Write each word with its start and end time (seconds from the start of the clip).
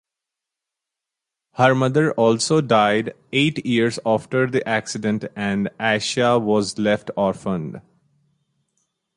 Her 1.57 1.75
mother 1.75 2.11
also 2.13 2.59
died 2.59 3.13
eight 3.31 3.63
years 3.63 3.99
after 4.03 4.47
the 4.49 4.67
accident 4.67 5.25
and 5.35 5.69
Asiya 5.79 6.41
was 6.41 6.79
left 6.79 7.11
orphaned. 7.15 7.81